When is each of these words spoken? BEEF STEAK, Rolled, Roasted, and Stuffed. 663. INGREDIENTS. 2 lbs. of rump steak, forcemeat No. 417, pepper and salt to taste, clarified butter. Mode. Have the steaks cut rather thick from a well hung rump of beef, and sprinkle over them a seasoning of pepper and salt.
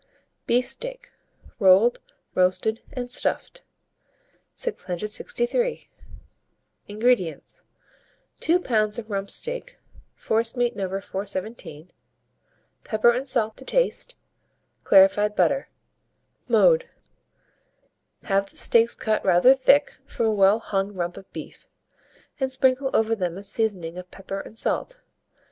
BEEF 0.47 0.67
STEAK, 0.67 1.11
Rolled, 1.59 1.99
Roasted, 2.33 2.81
and 2.93 3.07
Stuffed. 3.07 3.61
663. 4.55 5.89
INGREDIENTS. 6.87 7.61
2 8.39 8.59
lbs. 8.61 8.97
of 8.97 9.11
rump 9.11 9.29
steak, 9.29 9.77
forcemeat 10.15 10.75
No. 10.75 10.87
417, 10.87 11.91
pepper 12.83 13.11
and 13.11 13.29
salt 13.29 13.55
to 13.57 13.63
taste, 13.63 14.15
clarified 14.83 15.35
butter. 15.35 15.69
Mode. 16.47 16.89
Have 18.23 18.49
the 18.49 18.57
steaks 18.57 18.95
cut 18.95 19.23
rather 19.23 19.53
thick 19.53 19.97
from 20.07 20.25
a 20.25 20.31
well 20.33 20.57
hung 20.57 20.95
rump 20.95 21.15
of 21.15 21.31
beef, 21.31 21.67
and 22.39 22.51
sprinkle 22.51 22.89
over 22.95 23.13
them 23.13 23.37
a 23.37 23.43
seasoning 23.43 23.99
of 23.99 24.09
pepper 24.09 24.39
and 24.39 24.57
salt. 24.57 25.03